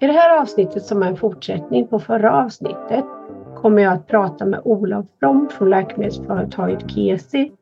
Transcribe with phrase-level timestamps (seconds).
[0.00, 3.04] I det här avsnittet som är en fortsättning på förra avsnittet
[3.56, 7.52] kommer jag att prata med Olof From från läkemedelsföretaget Kesi.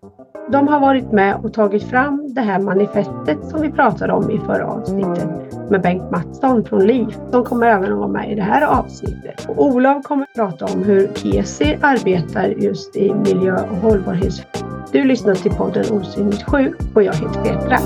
[0.48, 4.38] De har varit med och tagit fram det här manifestet som vi pratade om i
[4.38, 5.29] förra avsnittet
[5.71, 7.19] med Bengt Mattsson från LIF.
[7.31, 9.49] De kommer även att vara med i det här avsnittet.
[9.49, 14.71] Och Olof kommer att prata om hur Kesi arbetar just i miljö och hållbarhetsfrågor.
[14.92, 17.78] Du lyssnar till podden Osynligt sjuk och jag heter Petra.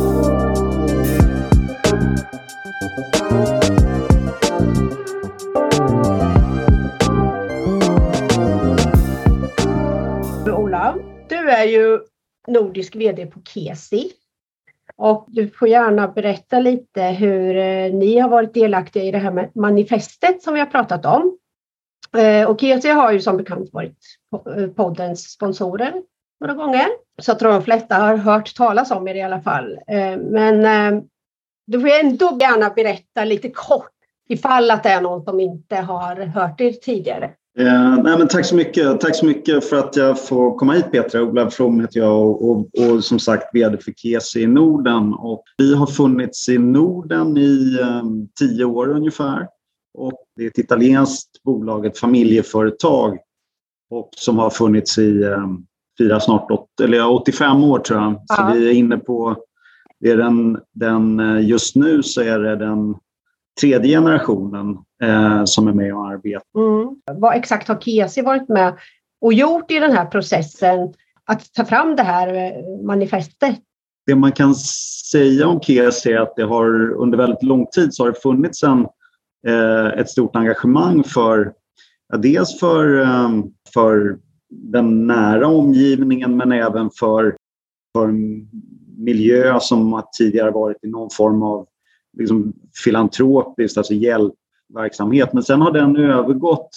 [11.45, 12.01] Du är ju
[12.47, 14.12] nordisk VD på Kesi.
[14.97, 19.51] Och du får gärna berätta lite hur eh, ni har varit delaktiga i det här
[19.55, 21.39] manifestet som vi har pratat om.
[22.17, 23.98] Eh, och Kesi har ju som bekant varit
[24.57, 26.03] eh, poddens sponsorer
[26.41, 26.87] några gånger.
[27.23, 29.79] Så jag tror de flesta har hört talas om er i alla fall.
[30.19, 30.62] Men
[31.67, 33.91] du får ändå gärna berätta lite kort
[34.29, 37.31] ifall att det är någon som inte har hört er tidigare.
[37.58, 39.00] Eh, nej, men tack så mycket.
[39.00, 41.22] Tack så mycket för att jag får komma hit Petra.
[41.22, 45.14] Ola From heter jag och, och, och, som sagt VD för Kesi i Norden.
[45.14, 49.48] Och vi har funnits i Norden i um, tio år ungefär.
[49.98, 53.19] Och det är ett italienskt bolag, ett familjeföretag
[53.91, 55.66] och som har funnits i um,
[55.98, 58.22] fyra, snart 80, eller 85 år tror jag.
[58.27, 59.36] Så vi är inne på,
[60.00, 62.94] det är den, den, eh, just nu så är det den
[63.61, 66.42] tredje generationen eh, som är med och arbetar.
[66.58, 67.20] Mm.
[67.20, 68.78] Vad exakt har Kesi varit med
[69.20, 73.56] och gjort i den här processen att ta fram det här eh, manifestet?
[74.06, 74.55] Det man kan
[75.12, 78.62] säga om Kesi är att det har under väldigt lång tid så har det funnits
[78.62, 78.86] en,
[79.46, 81.52] eh, ett stort engagemang för
[82.08, 83.30] ja, dels för, eh,
[83.74, 84.18] för
[84.50, 87.36] den nära omgivningen men även för,
[87.98, 88.14] för
[88.96, 91.66] miljö som tidigare varit i någon form av
[92.18, 92.52] liksom
[92.84, 93.94] filantropiskt, alltså
[94.75, 95.33] hjälpverksamhet.
[95.33, 96.70] Men sen har den övergått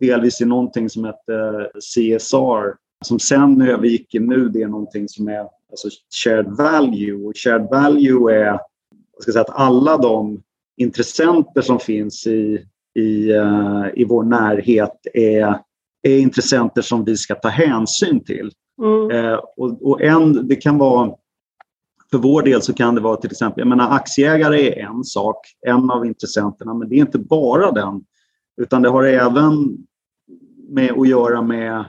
[0.00, 5.28] delvis i någonting som heter CSR som sen övergick i nu det är någonting som
[5.28, 5.88] är alltså
[6.24, 7.26] shared value.
[7.26, 10.42] Och shared value är jag ska säga, att alla de
[10.76, 15.58] intressenter som finns i, i, uh, i vår närhet är,
[16.02, 18.50] är intressenter som vi ska ta hänsyn till.
[18.82, 19.10] Mm.
[19.10, 21.14] Uh, och, och en, det kan vara
[22.14, 25.36] för vår del så kan det vara till exempel, jag menar aktieägare är en sak,
[25.66, 28.04] en av intressenterna, men det är inte bara den.
[28.60, 29.76] Utan det har även
[30.68, 31.84] med att göra med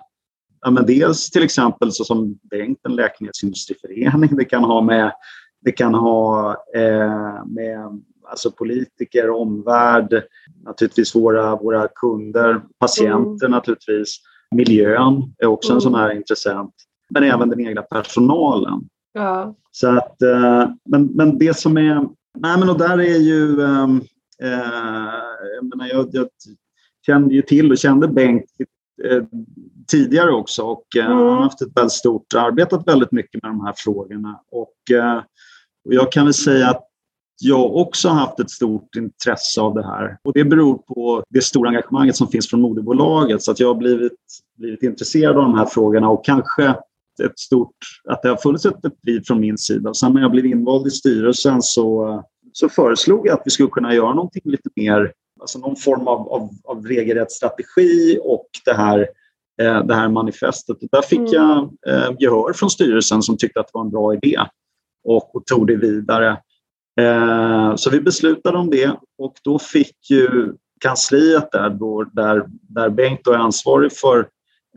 [0.62, 5.12] ja, men dels till exempel så som Bengt, en läkemedelsindustriförening, det kan ha med,
[5.62, 10.24] det kan ha eh, med alltså politiker, omvärld,
[10.64, 13.52] naturligtvis våra, våra kunder, patienter mm.
[13.52, 14.18] naturligtvis.
[14.56, 15.78] Miljön är också mm.
[15.78, 16.74] en sån här intressent.
[17.10, 18.90] Men även den egna personalen.
[19.16, 19.56] Ja.
[19.72, 22.08] Så att, eh, men, men det som är...
[22.38, 23.62] Nej, men och där är ju...
[23.62, 24.02] Ehm,
[24.42, 24.50] eh,
[25.56, 26.28] jag, menar, jag, jag
[27.06, 28.46] kände ju till och kände Bengt
[29.04, 29.24] eh,
[29.88, 31.12] tidigare också och mm.
[31.12, 34.40] han har haft ett väldigt stort, arbetat väldigt mycket med de här frågorna.
[34.52, 34.74] Och,
[35.86, 36.88] och jag kan väl säga att
[37.42, 40.18] jag också har haft ett stort intresse av det här.
[40.24, 43.44] Och det beror på det stora engagemanget som finns från moderbolaget.
[43.44, 44.18] Så att jag har blivit,
[44.58, 46.76] blivit intresserad av de här frågorna och kanske
[47.20, 47.76] ett stort,
[48.10, 49.94] att det har funnits ett driv från min sida.
[49.94, 53.94] Sen när jag blev invald i styrelsen så, så föreslog jag att vi skulle kunna
[53.94, 59.00] göra någonting lite mer, alltså någon form av, av, av regelrätt strategi och det här,
[59.62, 60.78] eh, det här manifestet.
[60.92, 61.32] där fick mm.
[61.32, 64.40] jag eh, gehör från styrelsen som tyckte att det var en bra idé
[65.04, 66.38] och, och tog det vidare.
[67.02, 72.90] Eh, så vi beslutade om det och då fick ju kansliet där, då, där, där
[72.90, 74.28] Bengt är ansvarig för,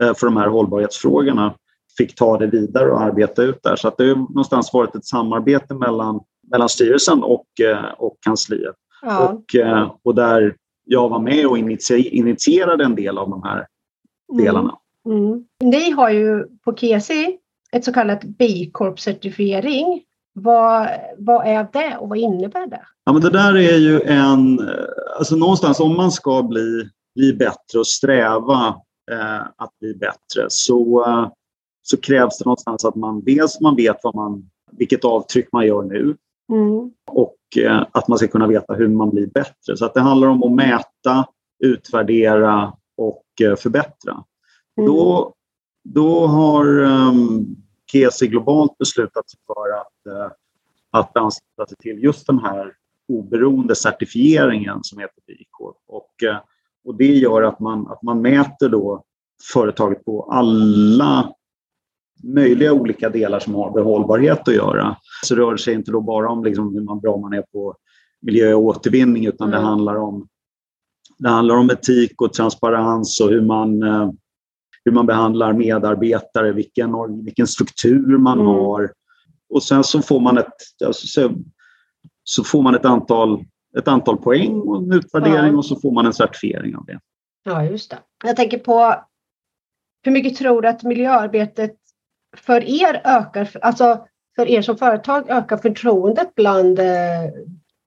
[0.01, 1.55] eh, för de här hållbarhetsfrågorna
[1.99, 3.75] fick ta det vidare och arbeta ut där.
[3.75, 6.19] Så att det har någonstans varit ett samarbete mellan,
[6.51, 8.75] mellan styrelsen och, eh, och kansliet.
[9.01, 9.27] Ja.
[9.27, 10.55] Och, eh, och där
[10.85, 13.67] jag var med och initierade en del av de här
[14.37, 14.75] delarna.
[15.05, 15.23] Mm.
[15.23, 15.45] Mm.
[15.63, 17.37] Ni har ju på KSI
[17.71, 20.01] ett så kallat B Corp-certifiering.
[20.33, 20.87] Vad,
[21.17, 22.81] vad är det och vad innebär det?
[23.03, 24.59] Ja, men det där är ju en...
[24.59, 24.75] Eh,
[25.17, 28.67] alltså någonstans om man ska bli, bli bättre och sträva
[29.11, 31.05] eh, att bli bättre så,
[31.91, 35.83] så krävs det någonstans att man dels man vet vad man, vilket avtryck man gör
[35.83, 36.17] nu
[36.51, 36.91] mm.
[37.11, 39.77] och eh, att man ska kunna veta hur man blir bättre.
[39.77, 41.25] Så att det handlar om att mäta,
[41.63, 44.23] utvärdera och eh, förbättra.
[44.77, 44.89] Mm.
[44.89, 45.33] Då,
[45.83, 47.55] då har um,
[47.91, 50.31] KSI globalt beslutat sig för att, uh,
[50.91, 52.73] att ansluta sig till just den här
[53.07, 55.77] oberoende certifieringen som heter B Corp.
[55.87, 56.37] Och, uh,
[56.85, 59.03] och det gör att man, att man mäter då
[59.53, 61.33] företaget på alla
[62.23, 64.97] möjliga olika delar som har med hållbarhet att göra.
[65.25, 67.75] Så rör det sig inte då bara om liksom hur man bra man är på
[68.21, 69.59] miljö och återvinning utan mm.
[69.59, 70.27] det, handlar om,
[71.17, 74.11] det handlar om etik och transparens och hur man, eh,
[74.85, 76.91] hur man behandlar medarbetare, vilken,
[77.23, 78.47] vilken struktur man mm.
[78.47, 78.91] har.
[79.49, 80.53] Och sen så får man ett,
[80.85, 81.31] alltså, så,
[82.23, 83.43] så får man ett antal,
[83.77, 85.57] ett antal poäng och en utvärdering ja.
[85.57, 86.99] och så får man en certifiering av det.
[87.43, 87.99] Ja, just det.
[88.23, 88.95] Jag tänker på
[90.03, 91.75] hur mycket tror du att miljöarbetet
[92.37, 94.05] för er ökar, alltså
[94.35, 96.85] för er som företag ökar förtroendet bland eh,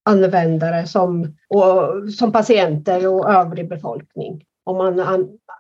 [0.05, 4.45] användare som, och, som patienter och övrig befolkning?
[4.65, 5.01] Om man,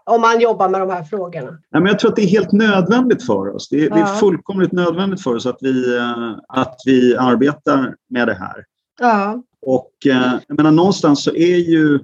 [0.05, 1.58] om man jobbar med de här frågorna?
[1.70, 3.69] Ja, men jag tror att det är helt nödvändigt för oss.
[3.69, 3.94] Det är, ja.
[3.94, 8.64] det är fullkomligt nödvändigt för oss att vi, eh, att vi arbetar med det här.
[9.00, 9.43] Ja.
[9.67, 11.99] Och eh, jag menar, någonstans så är ju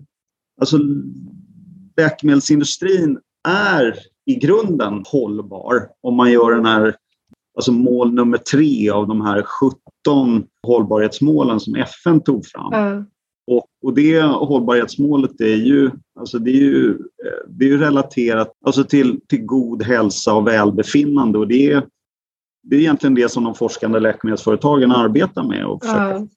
[0.60, 0.78] alltså,
[1.96, 3.98] läkemedelsindustrin är
[4.28, 6.96] i grunden hållbar om man gör den här
[7.56, 12.72] alltså mål nummer tre av de här 17 hållbarhetsmålen som FN tog fram.
[12.72, 13.04] Mm.
[13.46, 15.90] Och, och det hållbarhetsmålet är ju,
[16.20, 16.98] alltså det är ju,
[17.48, 21.38] det är ju relaterat alltså till, till god hälsa och välbefinnande.
[21.38, 21.86] Och det är,
[22.62, 25.66] det är egentligen det som de forskande läkemedelsföretagen arbetar med.
[25.66, 26.28] Och mm.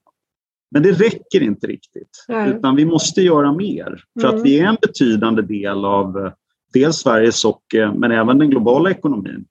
[0.72, 2.52] Men det räcker inte riktigt, mm.
[2.52, 4.04] utan vi måste göra mer.
[4.22, 4.44] För att mm.
[4.44, 6.32] vi är en betydande del av
[6.74, 7.62] dels Sveriges och
[7.96, 9.46] men även den globala ekonomin.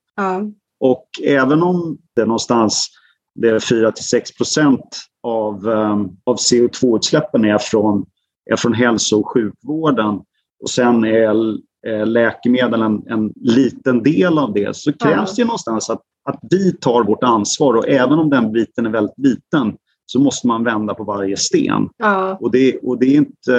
[0.81, 2.89] Och även om det någonstans
[3.35, 8.07] det är 4 till 6 procent av, um, av CO2-utsläppen är från,
[8.51, 10.21] är från hälso och sjukvården
[10.63, 11.59] och sen är
[12.05, 17.05] läkemedel en, en liten del av det så krävs det någonstans att, att vi tar
[17.05, 19.77] vårt ansvar och även om den biten är väldigt liten
[20.07, 21.89] så måste man vända på varje sten.
[21.97, 22.39] Ja.
[22.41, 23.57] Och, det, och, det är inte,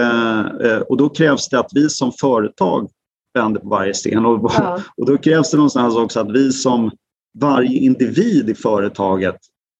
[0.63, 2.89] eh, och då krävs det att vi som företag
[3.33, 4.25] vänder på varje sten.
[4.25, 4.79] Och, ja.
[4.97, 6.91] och då krävs det någonstans också att vi som
[7.39, 9.37] varje individ i företaget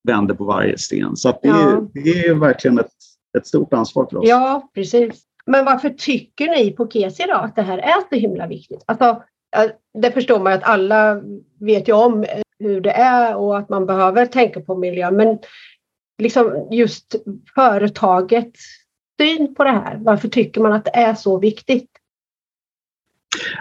[0.08, 1.16] vänder på varje sten.
[1.16, 1.88] Så det, ja.
[1.94, 2.92] det, är verkligen ett,
[3.38, 4.28] ett stort ansvar för oss.
[4.28, 5.24] Ja, precis.
[5.46, 8.84] Men varför tycker ni på Kesi då att det här är så himla viktigt?
[8.86, 9.24] Alltså,
[9.94, 11.22] det förstår man att alla
[11.60, 12.26] vet ju om
[12.60, 15.16] hur det är och att man behöver tänka på miljön.
[15.16, 15.40] Men
[16.22, 17.16] liksom just
[17.56, 18.62] företagets
[19.22, 19.98] syn på det här.
[20.02, 21.90] Varför tycker man att det är så viktigt?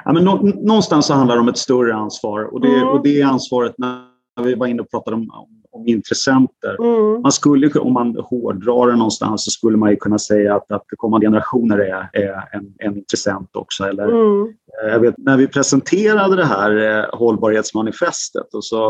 [0.05, 0.25] Ja, men
[0.65, 2.89] någonstans så handlar det om ett större ansvar och det, mm.
[2.89, 4.05] och det ansvaret när
[4.45, 6.77] vi var inne och pratade om, om, om intressenter.
[6.81, 7.23] Mm.
[7.23, 11.27] Man skulle, om man hårdrar det någonstans så skulle man kunna säga att, att kommande
[11.27, 13.85] generationer är, är en, en intressent också.
[13.85, 14.55] Eller, mm.
[14.83, 18.89] Eh, jag vet, när vi presenterade det här eh, hållbarhetsmanifestet och, så,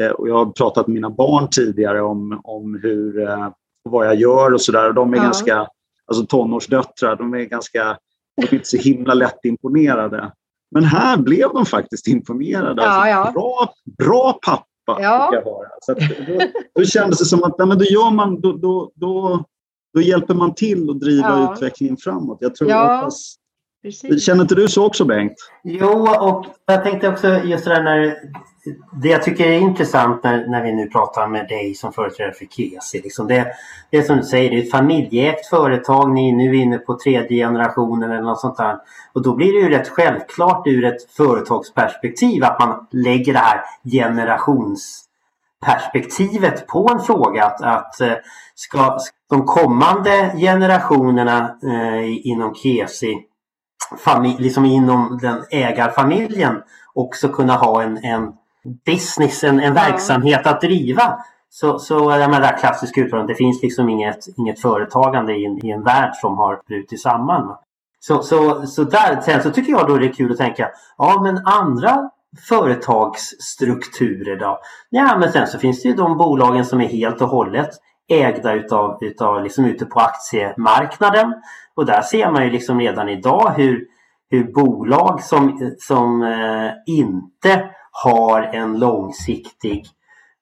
[0.00, 3.48] eh, och jag har pratat med mina barn tidigare om, om hur, eh,
[3.82, 4.92] vad jag gör och sådär.
[4.92, 5.22] De är ja.
[5.22, 5.66] ganska,
[6.06, 7.96] alltså tonårsdöttrar, de är ganska
[8.36, 10.32] de är inte så himla lätt imponerade.
[10.70, 12.82] Men här blev de faktiskt imponerade.
[12.82, 13.32] Ja, alltså, ja.
[13.32, 15.30] Bra, bra pappa ja.
[15.32, 15.68] jag vara.
[15.80, 16.40] Så då,
[16.74, 19.44] då kändes det som att ja, men då, gör man, då, då, då,
[19.94, 21.54] då hjälper man till att driva ja.
[21.54, 22.38] utvecklingen framåt.
[22.40, 22.96] Jag tror ja.
[22.96, 23.36] hoppas,
[23.84, 24.24] Precis.
[24.24, 25.34] Känner inte du så också Bengt?
[25.64, 28.16] Jo, och jag tänkte också just det där när
[28.92, 32.44] det jag tycker är intressant när, när vi nu pratar med dig som företrädare för
[32.44, 33.00] Kesi.
[33.02, 33.46] Liksom det,
[33.90, 36.12] det är som du säger, det är ett familjeägt företag.
[36.12, 38.78] Ni är nu inne på tredje generationen eller något sånt där.
[39.12, 43.60] Och då blir det ju rätt självklart ur ett företagsperspektiv att man lägger det här
[43.84, 47.44] generationsperspektivet på en fråga.
[47.44, 48.14] Att, att eh,
[48.54, 48.98] ska
[49.30, 53.26] de kommande generationerna eh, inom Kesi
[54.38, 56.62] liksom inom den ägarfamiljen
[56.94, 58.32] också kunna ha en, en
[58.86, 61.18] business, en, en verksamhet att driva.
[61.50, 65.82] Så, så det klassiska uttalandet, det finns liksom inget, inget företagande i en, i en
[65.82, 67.56] värld som har brutit samman.
[68.00, 71.20] Så, så, så där, sen så tycker jag då det är kul att tänka, ja
[71.22, 72.10] men andra
[72.48, 74.58] företagsstrukturer då?
[74.90, 77.70] Ja men sen så finns det ju de bolagen som är helt och hållet
[78.08, 81.34] ägda utav, utav liksom ute på aktiemarknaden.
[81.74, 83.86] Och där ser man ju liksom redan idag hur,
[84.30, 87.70] hur bolag som, som eh, inte
[88.02, 89.86] har en långsiktig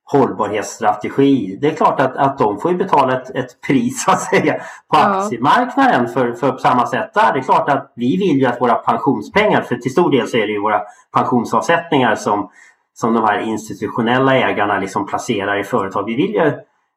[0.05, 1.59] hållbarhetsstrategi.
[1.61, 4.99] Det är klart att, att de får betala ett, ett pris att säga, på ja.
[4.99, 7.33] aktiemarknaden för, för på samma sätt där.
[7.33, 10.37] Det är klart att vi vill ju att våra pensionspengar, för till stor del så
[10.37, 10.83] är det ju våra
[11.13, 12.51] pensionsavsättningar som,
[12.95, 16.05] som de här institutionella ägarna liksom placerar i företag.
[16.07, 16.53] Vi vill ju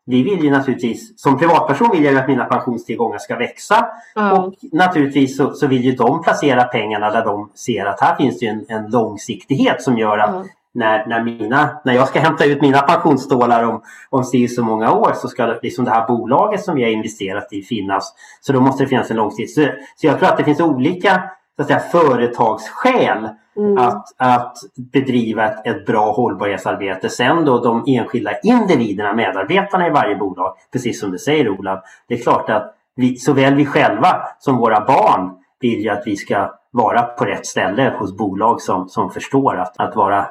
[0.05, 3.87] vi vill ju naturligtvis, som privatperson vill jag ju att mina pensionstillgångar ska växa.
[4.15, 4.33] Mm.
[4.33, 8.39] Och naturligtvis så, så, vill ju de placera pengarna där de ser att här finns
[8.39, 10.47] det en, en långsiktighet som gör att mm.
[10.73, 15.13] när, när, mina, när jag ska hämta ut mina pensionsstålar om, om så många år
[15.15, 18.13] så ska liksom det här bolaget som vi har investerat i finnas.
[18.41, 19.75] Så då måste det finnas en långsiktighet.
[19.75, 21.23] Så, så jag tror att det finns olika
[21.55, 23.77] så att säga, företagsskäl mm.
[23.77, 24.57] att, att
[24.93, 27.09] bedriva ett, ett bra hållbarhetsarbete.
[27.09, 32.13] Sen då de enskilda individerna, medarbetarna i varje bolag, precis som du säger Olav, det
[32.13, 36.51] är klart att vi, såväl vi själva som våra barn vill ju att vi ska
[36.71, 40.27] vara på rätt ställe hos bolag som, som förstår att, att vara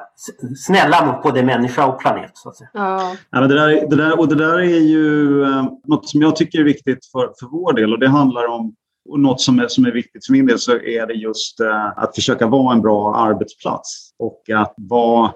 [0.57, 2.31] snälla mot både människa och planet.
[2.33, 2.69] Så att säga.
[2.73, 3.11] Ja.
[3.29, 6.35] Ja, men det, där, det, där, och det där är ju eh, något som jag
[6.35, 8.75] tycker är viktigt för, för vår del och det handlar om
[9.09, 11.97] och något som är, som är viktigt för min del så är det just eh,
[11.97, 15.33] att försöka vara en bra arbetsplats och att vara,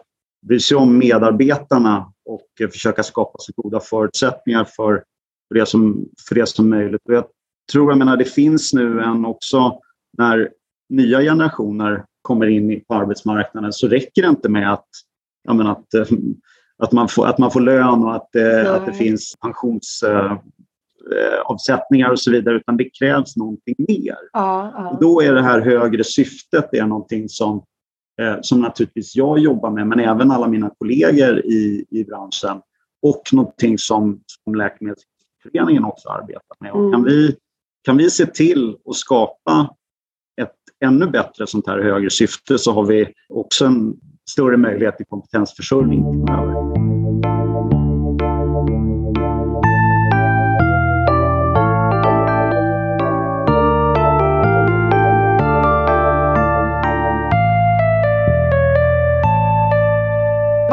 [0.48, 5.04] bry sig om medarbetarna och eh, försöka skapa så goda förutsättningar för,
[5.48, 7.02] för, det som, för det som möjligt.
[7.08, 7.26] Och jag
[7.72, 9.80] tror, jag menar, det finns nu en också
[10.18, 10.50] när
[10.90, 14.88] nya generationer kommer in på arbetsmarknaden så räcker det inte med att,
[15.44, 16.18] jag menar, att, eh,
[16.78, 18.76] att, man, får, att man får lön och att, mm.
[18.76, 20.42] att det finns pensionsavsättningar
[21.16, 24.18] eh, och så vidare, utan det krävs någonting mer.
[24.34, 24.98] Ja, ja.
[25.02, 27.64] Då är det här högre syftet det är någonting som,
[28.42, 32.62] som naturligtvis jag jobbar med, men även alla mina kollegor i, i branschen
[33.02, 36.72] och någonting som, som Läkemedelsföreningen också arbetar med.
[36.72, 37.04] Och kan, mm.
[37.04, 37.36] vi,
[37.84, 39.70] kan vi se till att skapa
[40.86, 43.94] ännu bättre sånt här högre syfte så har vi också en
[44.30, 46.89] större möjlighet till kompetensförsörjning framöver.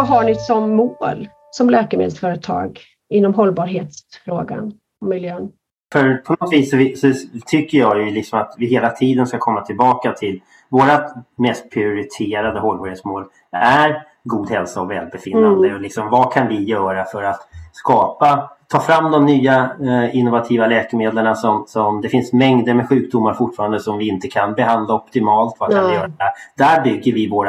[0.08, 5.48] Vad har ni som mål som läkemedelsföretag inom hållbarhetsfrågan och miljön?
[5.92, 7.12] För på något vis så,
[7.46, 12.60] tycker jag ju liksom att vi hela tiden ska komma tillbaka till vårt mest prioriterade
[12.60, 15.68] hållbarhetsmål är god hälsa och välbefinnande.
[15.68, 15.76] Mm.
[15.76, 20.66] Och liksom, vad kan vi göra för att skapa, ta fram de nya eh, innovativa
[20.66, 25.56] läkemedlen som, som det finns mängder med sjukdomar fortfarande som vi inte kan behandla optimalt.
[25.58, 25.90] Vad kan mm.
[25.90, 26.30] vi göra där?
[26.56, 27.48] där bygger vi vårt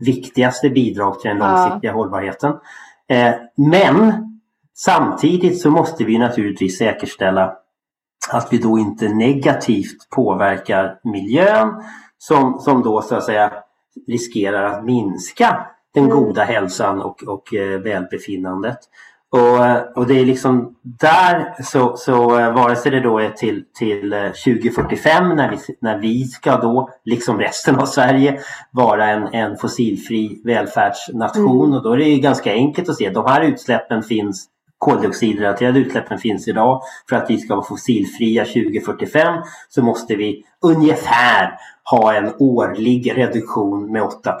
[0.00, 1.96] viktigaste bidrag till den långsiktiga ja.
[1.96, 2.52] hållbarheten.
[3.08, 4.26] Eh, men
[4.84, 7.52] Samtidigt så måste vi naturligtvis säkerställa
[8.30, 11.82] att vi då inte negativt påverkar miljön
[12.18, 13.52] som, som då så att säga
[14.06, 16.16] riskerar att minska den mm.
[16.16, 18.78] goda hälsan och, och eh, välbefinnandet.
[19.32, 23.64] Och, och det är liksom där så, så eh, vare sig det då är till,
[23.78, 24.10] till
[24.44, 29.56] 2045 eh, när vi, när vi ska då, liksom resten av Sverige, vara en, en
[29.56, 31.66] fossilfri välfärdsnation.
[31.66, 31.76] Mm.
[31.76, 36.48] Och då är det ganska enkelt att se de här utsläppen finns koldioxidrelaterade utsläppen finns
[36.48, 36.82] idag.
[37.08, 41.58] För att vi ska vara fossilfria 2045 så måste vi ungefär
[41.90, 44.38] ha en årlig reduktion med 8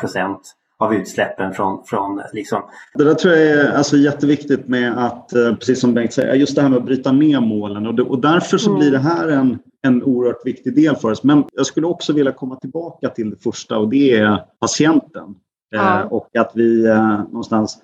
[0.80, 2.62] av utsläppen från, från liksom.
[2.94, 6.56] Det där tror jag är alltså jätteviktigt med att, eh, precis som Bengt säger, just
[6.56, 8.80] det här med att bryta ner målen och, det, och därför så mm.
[8.80, 11.24] blir det här en, en oerhört viktig del för oss.
[11.24, 15.34] Men jag skulle också vilja komma tillbaka till det första och det är patienten.
[15.70, 16.00] Ja.
[16.00, 17.78] Eh, och att vi eh, någonstans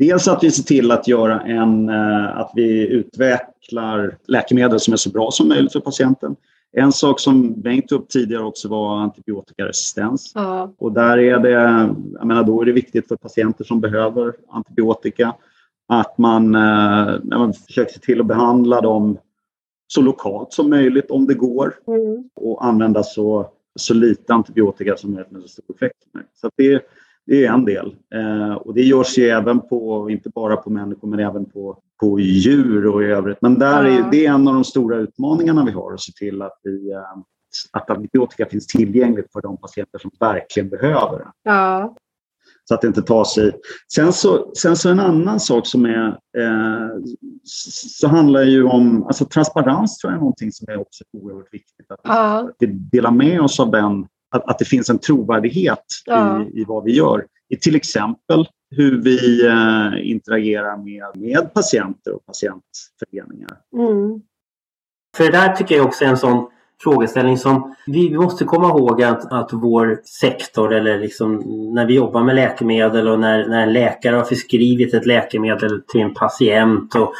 [0.00, 4.96] Dels att vi ser till att göra en, eh, att vi utvecklar läkemedel som är
[4.96, 6.36] så bra som möjligt för patienten.
[6.72, 10.32] En sak som Bengt tog upp tidigare också var antibiotikaresistens.
[10.34, 10.74] Ja.
[10.78, 11.50] Och där är det,
[12.18, 15.34] jag menar, då är det viktigt för patienter som behöver antibiotika
[15.88, 19.18] att man, eh, man försöker se till att behandla dem
[19.86, 22.30] så lokalt som möjligt om det går mm.
[22.34, 25.98] och använda så, så lite antibiotika som möjligt med så stor effekt.
[26.34, 26.82] Så det,
[27.30, 27.96] det är en del.
[28.14, 32.20] Eh, och det görs ju även på, inte bara på människor, men även på, på
[32.20, 33.38] djur och i övrigt.
[33.40, 36.42] Men där är, det är en av de stora utmaningarna vi har, att se till
[36.42, 37.00] att, vi, eh,
[37.72, 41.32] att antibiotika finns tillgängligt för de patienter som verkligen behöver det.
[41.42, 41.96] Ja.
[42.64, 43.52] Så att det inte tar sig...
[43.94, 46.08] Sen så, sen så en annan sak som är...
[46.38, 46.88] Eh,
[47.44, 49.04] så handlar ju om...
[49.06, 51.90] Alltså transparens tror jag är någonting som är också oerhört viktigt.
[51.90, 52.50] Att ja.
[52.58, 56.42] vi delar med oss av den att, att det finns en trovärdighet ja.
[56.42, 57.26] i, i vad vi gör.
[57.48, 63.56] I till exempel hur vi eh, interagerar med, med patienter och patientföreningar.
[63.76, 64.20] Mm.
[65.16, 66.50] För det där tycker jag också är en sån
[66.82, 71.36] frågeställning som vi måste komma ihåg att, att vår sektor eller liksom
[71.74, 76.00] när vi jobbar med läkemedel och när, när en läkare har förskrivit ett läkemedel till
[76.00, 77.12] en patient och,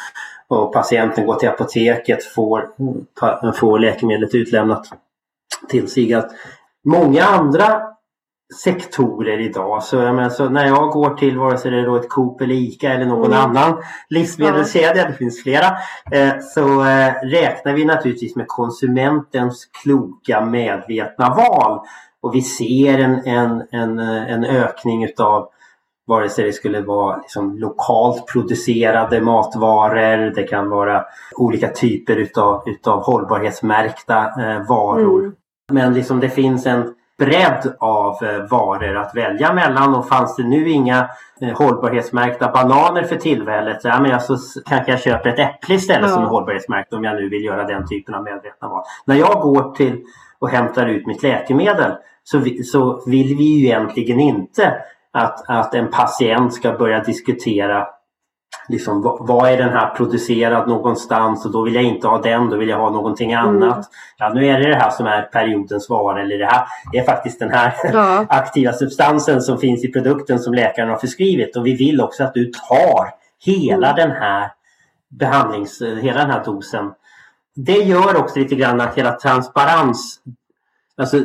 [0.49, 2.69] och patienten går till apoteket får,
[3.53, 4.87] får läkemedlet utlämnat
[5.69, 6.15] till sig.
[6.15, 6.31] Att
[6.85, 7.83] många andra
[8.65, 9.83] sektorer idag.
[9.83, 12.55] Så, jag menar, så när jag går till vare sig det är ett Coop eller
[12.55, 13.39] ICA eller någon mm.
[13.39, 15.67] annan livsmedelskedja, det finns flera,
[16.13, 21.81] eh, så eh, räknar vi naturligtvis med konsumentens kloka medvetna val.
[22.23, 25.49] Och vi ser en, en, en, en ökning utav
[26.07, 31.05] vare sig det skulle vara liksom lokalt producerade matvaror, det kan vara
[31.37, 35.21] olika typer utav, utav hållbarhetsmärkta eh, varor.
[35.21, 35.35] Mm.
[35.71, 40.43] Men liksom det finns en, bredd av eh, varor att välja mellan och fanns det
[40.43, 41.09] nu inga
[41.41, 44.37] eh, hållbarhetsmärkta bananer för tillfället, ja, men alltså,
[44.69, 46.15] kanske jag köper ett äpple istället ja.
[46.15, 48.83] som är hållbarhetsmärkt om jag nu vill göra den typen av medvetna val.
[49.05, 50.01] När jag går till
[50.39, 51.93] och hämtar ut mitt läkemedel
[52.25, 54.75] så, vi, så vill vi ju egentligen inte
[55.13, 57.87] att, att en patient ska börja diskutera
[58.71, 62.57] liksom, vad är den här producerad någonstans och då vill jag inte ha den, då
[62.57, 63.47] vill jag ha någonting mm.
[63.47, 63.77] annat.
[63.77, 63.85] Mm.
[64.19, 67.05] Ja, nu är det det här som är periodens vara eller det här det är
[67.05, 68.27] faktiskt den här ja.
[68.29, 72.35] aktiva substansen som finns i produkten som läkaren har förskrivit och vi vill också att
[72.35, 73.09] du tar
[73.45, 73.97] hela mm.
[73.97, 74.53] den här
[75.09, 76.93] behandlings, hela den här dosen.
[77.57, 80.21] Det gör också lite grann att hela transparens
[81.01, 81.25] Alltså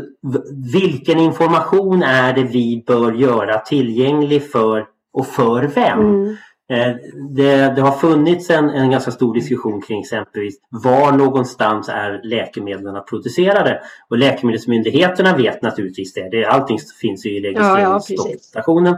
[0.73, 5.99] vilken information är det vi bör göra tillgänglig för och för vem?
[5.99, 6.35] Mm.
[6.69, 6.95] Eh,
[7.29, 13.03] det, det, har funnits en, en ganska stor diskussion kring exempelvis var någonstans är läkemedlen
[13.09, 13.81] producerade?
[14.09, 16.29] Och läkemedelsmyndigheterna vet naturligtvis det.
[16.29, 18.97] det allting finns i registreringsdokumentationen.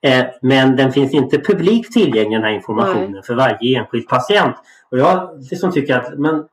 [0.00, 3.22] Ja, ja, eh, men den finns inte publikt tillgänglig den här informationen Nej.
[3.22, 4.56] för varje enskild patient.
[4.90, 6.44] Och jag liksom tycker att men,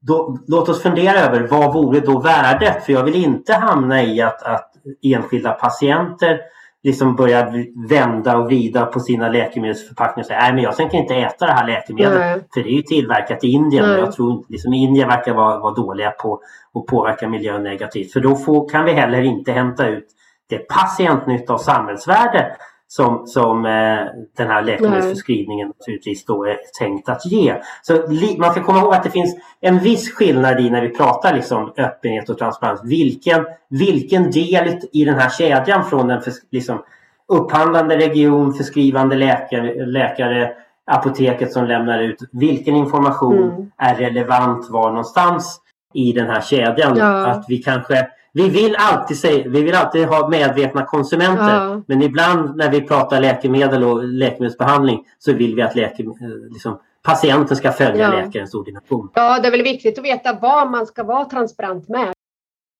[0.00, 2.84] då, låt oss fundera över vad vore då värdet?
[2.84, 6.40] För jag vill inte hamna i att, att enskilda patienter
[6.82, 11.14] liksom börjar vända och vrida på sina läkemedelsförpackningar och säga nej men jag tänker inte
[11.14, 12.44] äta det här läkemedlet nej.
[12.54, 13.94] för det är ju tillverkat i Indien nej.
[13.94, 16.40] och jag tror liksom Indien verkar vara, vara dåliga på
[16.74, 20.06] att påverka miljön negativt för då får, kan vi heller inte hämta ut
[20.48, 22.56] det patientnytta och samhällsvärde
[22.96, 23.98] som, som eh,
[24.36, 27.54] den här läkemedelsförskrivningen naturligtvis då är tänkt att ge.
[27.82, 27.92] Så
[28.38, 31.72] man ska komma ihåg att det finns en viss skillnad i när vi pratar liksom
[31.76, 32.80] öppenhet och transparens.
[32.84, 36.82] Vilken, vilken del i den här kedjan från den för, liksom,
[37.28, 40.52] upphandlande region, förskrivande läkare, läkare,
[40.86, 42.18] apoteket som lämnar ut.
[42.32, 43.70] Vilken information mm.
[43.78, 45.60] är relevant var någonstans
[45.94, 46.96] i den här kedjan?
[46.96, 47.26] Ja.
[47.26, 51.54] Att vi kanske vi vill alltid, säga, vi vill alltid ha medvetna konsumenter.
[51.54, 51.82] Ja.
[51.86, 56.04] Men ibland när vi pratar läkemedel och läkemedelsbehandling så vill vi att läke,
[56.50, 58.10] liksom, patienten ska följa ja.
[58.10, 59.10] läkarens ordination.
[59.14, 62.12] Ja, det är väl viktigt att veta vad man ska vara transparent med.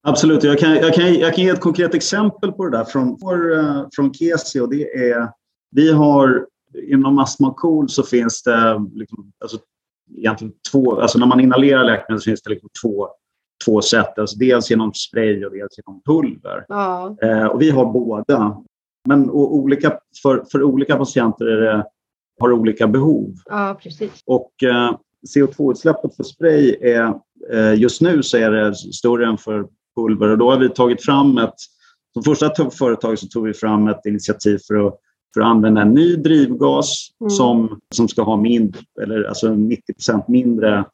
[0.04, 3.08] Absolut, jag kan, jag kan, jag kan ge ett konkret exempel på det där från,
[3.08, 5.28] eh, från Kesi och det är
[5.70, 9.58] vi har inom Astma Cool så finns det liksom, alltså,
[10.16, 13.08] egentligen två, alltså när man inhalerar läkemedel så finns det liksom två
[13.64, 14.18] två sätt.
[14.18, 16.64] Alltså dels genom spray och dels genom pulver.
[16.68, 17.16] Ja.
[17.22, 18.62] Eh, och vi har båda.
[19.08, 21.86] Men olika, för, för olika patienter är det,
[22.40, 23.34] har olika behov.
[23.44, 24.22] Ja, precis.
[24.26, 24.96] Och eh,
[25.34, 27.14] CO2-utsläppet för spray är
[27.52, 30.30] eh, just nu så är det större än för pulver.
[30.30, 31.54] Och då har vi tagit fram ett...
[32.12, 34.98] Som första företag så tog vi fram ett initiativ för att
[35.34, 37.30] för att använda en ny drivgas mm.
[37.30, 40.84] som, som ska ha mindre, eller alltså 90% mindre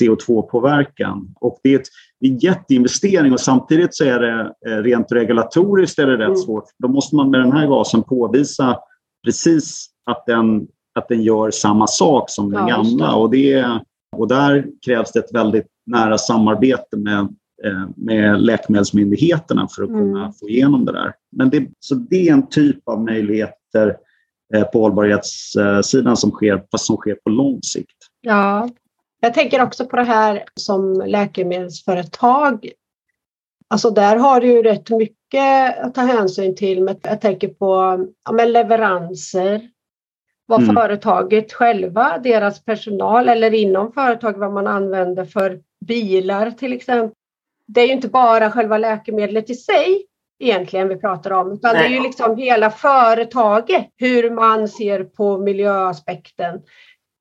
[0.00, 1.34] CO2-påverkan.
[1.40, 1.88] Och det är, ett,
[2.20, 6.26] det är en jätteinvestering och samtidigt så är det eh, rent regulatoriskt är det rätt
[6.26, 6.36] mm.
[6.36, 6.64] svårt.
[6.78, 8.78] Då måste man med den här gasen påvisa
[9.24, 13.14] precis att den, att den gör samma sak som den ja, gamla.
[13.14, 13.66] Och, det,
[14.16, 17.20] och där krävs det ett väldigt nära samarbete med,
[17.64, 20.32] eh, med läkemedelsmyndigheterna för att kunna mm.
[20.32, 21.12] få igenom det där.
[21.36, 23.96] Men det, så det är en typ av möjligheter
[24.54, 27.96] eh, på hållbarhetssidan som sker, fast som sker på lång sikt.
[28.20, 28.68] Ja,
[29.20, 32.70] jag tänker också på det här som läkemedelsföretag.
[33.68, 36.96] Alltså där har du ju rätt mycket att ta hänsyn till.
[37.02, 39.68] Jag tänker på ja, leveranser,
[40.46, 40.74] vad mm.
[40.74, 47.14] företaget själva, deras personal eller inom företaget vad man använder för bilar till exempel.
[47.66, 50.04] Det är ju inte bara själva läkemedlet i sig
[50.38, 51.82] egentligen vi pratar om, utan Nej.
[51.82, 56.60] det är ju liksom hela företaget, hur man ser på miljöaspekten.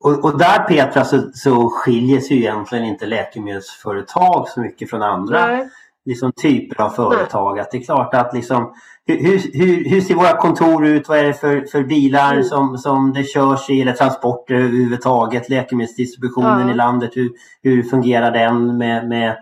[0.03, 5.59] Och, och, där Petra så, så skiljer sig egentligen inte läkemedelsföretag så mycket från andra
[6.07, 7.55] liksom, typer av företag.
[7.55, 7.61] Nej.
[7.61, 8.73] Att det är klart att liksom,
[9.05, 11.09] hur, hur, hur ser våra kontor ut?
[11.09, 12.43] Vad är det för, för bilar mm.
[12.43, 15.49] som, som det körs i eller transporter överhuvudtaget?
[15.49, 16.73] Läkemedelsdistributionen ja.
[16.73, 17.31] i landet, hur,
[17.63, 19.37] hur fungerar den med, med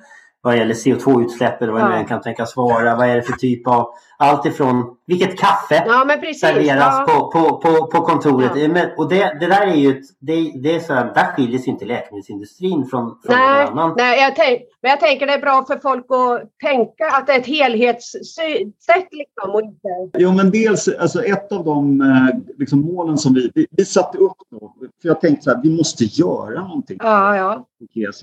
[0.46, 1.88] vad gäller CO2-utsläpp eller vad ja.
[1.88, 2.96] det kan tänkas vara.
[2.96, 6.06] Vad är det för typ av allt ifrån vilket kaffe ja,
[6.40, 7.14] serveras ja.
[7.14, 8.52] på, på, på, på kontoret.
[8.56, 8.68] Ja.
[8.68, 11.70] Men, och det, det där är ju det, det är så här, där skiljer sig
[11.70, 13.94] inte läkemedelsindustrin från, från nej, någon annan.
[13.98, 17.34] Nej, jag tänk, men jag tänker det är bra för folk att tänka att det
[17.34, 19.08] är ett helhetssätt.
[19.12, 19.88] Liksom, och inte...
[20.18, 24.18] Jo, men dels alltså ett av de eh, liksom, målen som vi, vi, vi satte
[24.18, 24.74] upp då.
[25.02, 26.98] För jag tänkte så här, vi måste göra någonting.
[27.02, 27.66] Ja, ja.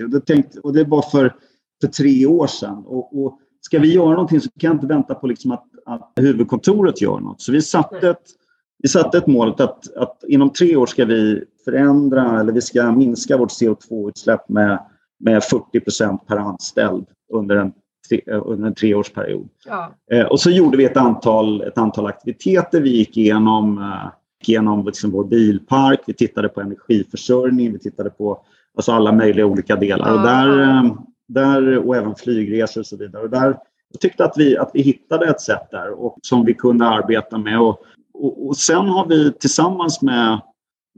[0.04, 1.35] Och det, tänkte, och det var för
[1.82, 2.84] för tre år sedan.
[2.86, 6.12] Och, och ska vi göra någonting så kan jag inte vänta på liksom att, att
[6.16, 7.40] huvudkontoret gör något.
[7.40, 8.22] Så vi satte ett,
[8.82, 12.92] vi satte ett mål att, att inom tre år ska vi förändra eller vi ska
[12.92, 14.78] minska vårt CO2-utsläpp med,
[15.20, 17.72] med 40 procent per anställd under en
[18.26, 19.48] under en treårsperiod.
[19.66, 19.92] Ja.
[20.30, 22.80] Och så gjorde vi ett antal, ett antal aktiviteter.
[22.80, 23.92] Vi gick igenom,
[24.46, 28.44] igenom liksom vår bilpark, vi tittade på energiförsörjning, vi tittade på
[28.76, 30.08] alltså alla möjliga olika delar.
[30.08, 30.14] Ja.
[30.14, 30.90] Och, där,
[31.28, 33.22] där, och även flygresor och så vidare.
[33.22, 33.58] Och där,
[33.92, 37.38] jag tyckte att vi, att vi hittade ett sätt där och, som vi kunde arbeta
[37.38, 37.61] med.
[37.61, 37.78] Och,
[38.14, 40.40] och, och sen har vi tillsammans med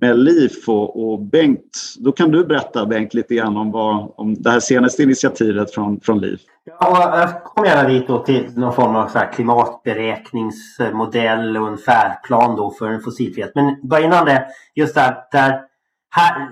[0.00, 1.94] med LIF och, och Bengt.
[1.98, 6.00] Då kan du berätta Bengt lite grann om, vad, om det här senaste initiativet från,
[6.00, 6.40] från LIF.
[6.64, 12.56] Ja, jag kom gärna dit då till någon form av så klimatberäkningsmodell och en färdplan
[12.56, 13.52] då för en fossilfrihet.
[13.54, 15.60] Men bara innan det, just där, där
[16.10, 16.48] här,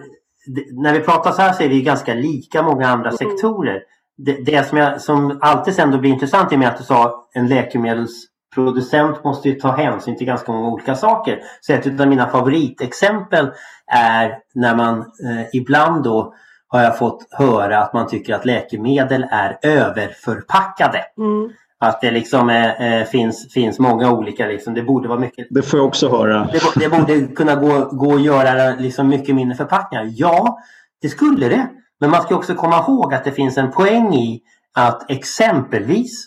[0.72, 3.18] när vi pratar så här så är vi ganska lika många andra mm.
[3.18, 3.82] sektorer.
[4.16, 7.28] Det, det som, jag, som alltid sen då blir intressant och med att du sa
[7.34, 11.40] en läkemedels producent måste ju ta hänsyn till ganska många olika saker.
[11.60, 13.50] Så ett av mina favoritexempel
[13.86, 16.34] är när man eh, ibland då
[16.68, 21.04] har jag fått höra att man tycker att läkemedel är överförpackade.
[21.18, 21.50] Mm.
[21.84, 25.46] Att det liksom är, eh, finns, finns många olika, liksom, det borde vara mycket.
[25.50, 26.48] Det får jag också höra.
[26.52, 30.08] Det, det borde kunna gå, gå att göra liksom mycket mindre förpackningar.
[30.10, 30.58] Ja,
[31.02, 31.66] det skulle det.
[32.00, 34.40] Men man ska också komma ihåg att det finns en poäng i
[34.74, 36.26] att exempelvis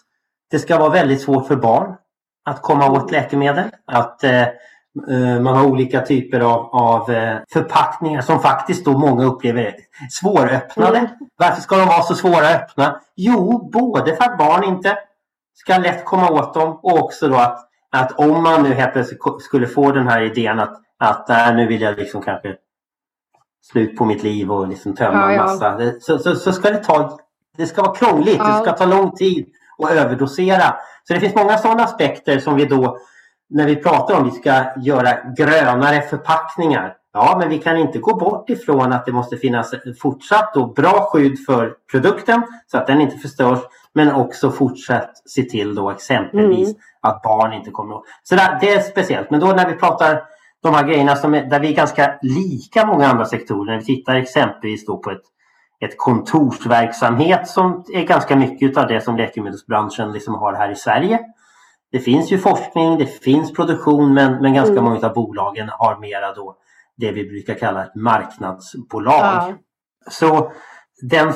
[0.52, 1.96] det ska vara väldigt svårt för barn
[2.46, 3.70] att komma åt läkemedel.
[3.86, 9.26] Att eh, eh, man har olika typer av, av eh, förpackningar som faktiskt då många
[9.26, 9.76] upplever
[10.10, 10.98] svåröppnade.
[10.98, 11.12] Mm.
[11.38, 13.02] Varför ska de vara så svåra att öppna?
[13.16, 14.98] Jo, både för att barn inte
[15.56, 19.22] ska lätt komma åt dem och också då att, att om man nu helt plötsligt
[19.40, 22.56] skulle få den här idén att, att äh, nu vill jag liksom kanske
[23.72, 25.84] slut på mitt liv och liksom tömma ja, en massa.
[25.84, 25.92] Ja.
[26.02, 27.20] Så, så, så, ska det ta,
[27.58, 28.48] det ska vara krångligt, ja.
[28.48, 29.48] det ska ta lång tid
[29.84, 30.76] att överdosera.
[31.08, 32.98] Så det finns många sådana aspekter som vi då,
[33.50, 36.96] när vi pratar om vi ska göra grönare förpackningar.
[37.14, 41.10] Ja, men vi kan inte gå bort ifrån att det måste finnas fortsatt då bra
[41.12, 43.60] skydd för produkten så att den inte förstörs.
[43.96, 46.80] Men också fortsatt se till då exempelvis mm.
[47.02, 48.04] att barn inte kommer åt.
[48.24, 49.32] Så det är speciellt.
[49.32, 50.24] Men då när vi pratar
[50.64, 53.72] de här grejerna som är, där vi är ganska lika många andra sektorer.
[53.72, 55.24] När vi tittar exempelvis då på ett
[55.80, 61.20] ett kontorsverksamhet som är ganska mycket av det som läkemedelsbranschen liksom har här i Sverige.
[61.92, 64.84] Det finns ju forskning, det finns produktion men, men ganska mm.
[64.84, 66.56] många av bolagen har mera då
[66.98, 69.14] det vi brukar kalla ett marknadsbolag.
[69.16, 69.54] Ja.
[70.10, 70.52] Så
[71.02, 71.34] den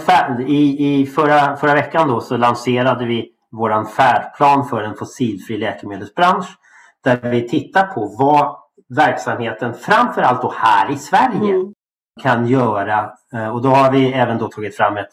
[0.48, 6.48] i, i förra, förra veckan då så lanserade vi våran färdplan för en fossilfri läkemedelsbransch
[7.04, 8.56] där vi tittar på vad
[8.96, 11.74] verksamheten framförallt då här i Sverige mm
[12.20, 13.12] kan göra.
[13.34, 15.10] Eh, och då har vi även då tagit fram ett,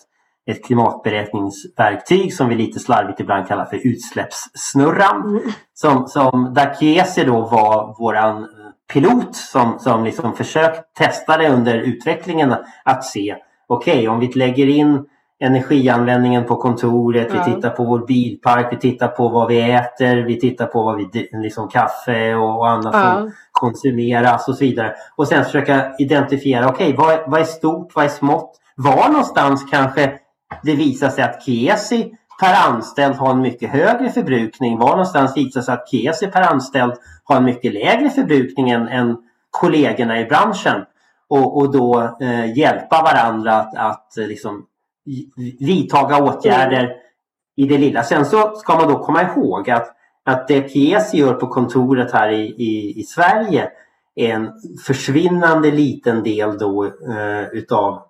[0.46, 5.22] ett klimatberäkningsverktyg som vi lite slarvigt ibland kallar för utsläppssnurran.
[5.28, 5.42] Mm.
[5.74, 8.48] Som, som där Kiesi då var våran eh,
[8.92, 12.54] pilot som, som liksom försökt testa det under utvecklingen
[12.84, 13.36] att se
[13.68, 15.04] okej okay, om vi lägger in
[15.40, 17.42] energianvändningen på kontoret, ja.
[17.44, 20.96] vi tittar på vår bilpark, vi tittar på vad vi äter, vi tittar på vad
[20.96, 23.14] vi, liksom kaffe och annat ja.
[23.14, 24.94] som konsumeras och så vidare.
[25.16, 28.60] Och sen försöka identifiera, okej okay, vad, vad är stort, vad är smått?
[28.76, 30.12] Var någonstans kanske
[30.62, 34.78] det visar sig att Kesi per anställd har en mycket högre förbrukning?
[34.78, 36.92] Var någonstans visar sig att Kesi per anställd
[37.24, 39.16] har en mycket lägre förbrukning än, än
[39.50, 40.84] kollegorna i branschen?
[41.28, 44.66] Och, och då eh, hjälpa varandra att, att liksom,
[45.58, 46.96] vidtaga åtgärder mm.
[47.56, 48.02] i det lilla.
[48.02, 52.30] Sen så ska man då komma ihåg att, att det PS gör på kontoret här
[52.30, 53.70] i, i, i Sverige
[54.14, 54.50] är en
[54.86, 58.02] försvinnande liten del då eh, utav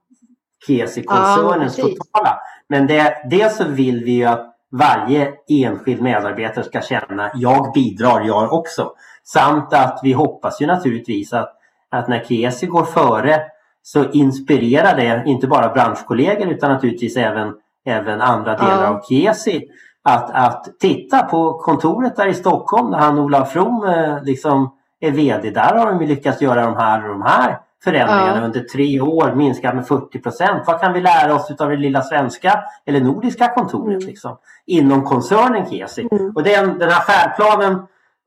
[0.66, 2.38] KESI-koncernens ja, totala.
[2.68, 8.24] Men det, dels så vill vi ju att varje enskild medarbetare ska känna jag bidrar,
[8.26, 8.92] jag också.
[9.24, 11.55] Samt att vi hoppas ju naturligtvis att,
[11.96, 13.40] att när KESI går före
[13.82, 17.54] så inspirerar det inte bara branschkollegor utan naturligtvis även,
[17.86, 18.88] även andra delar ja.
[18.88, 19.62] av Kiesi
[20.04, 25.10] att, att titta på kontoret där i Stockholm där han Ola From eh, liksom är
[25.10, 25.50] VD.
[25.50, 28.44] Där har de lyckats göra de här och de här förändringarna ja.
[28.44, 30.62] under tre år, minskat med 40 procent.
[30.66, 34.06] Vad kan vi lära oss av det lilla svenska eller nordiska kontoret mm.
[34.06, 36.08] liksom, inom koncernen Kesi?
[36.10, 36.32] Mm.
[36.34, 37.72] Och den, den här färdplanen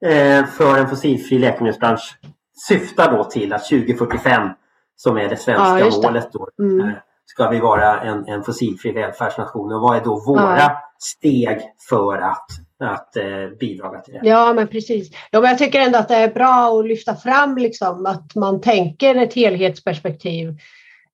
[0.06, 2.20] eh, för en fossilfri läkemedelsbransch
[2.68, 4.50] syftar då till att 2045
[4.96, 6.30] som är det svenska ja, målet.
[6.34, 6.50] Då.
[6.60, 6.88] Mm.
[6.88, 6.94] Eh,
[7.26, 10.82] ska vi vara en, en fossilfri välfärdsnation och vad är då våra ja.
[11.00, 12.48] steg för att,
[12.80, 14.20] att eh, bidra till det?
[14.24, 15.12] Ja men precis.
[15.32, 18.62] Ja, men jag tycker ändå att det är bra att lyfta fram liksom, att man
[18.62, 20.58] tänker ett helhetsperspektiv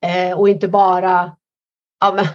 [0.02, 1.32] eh, och inte bara
[2.00, 2.26] ja, men